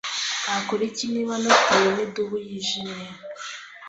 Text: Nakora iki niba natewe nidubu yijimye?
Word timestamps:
Nakora 0.43 0.83
iki 0.91 1.05
niba 1.13 1.33
natewe 1.43 1.89
nidubu 1.95 2.35
yijimye? 2.47 3.07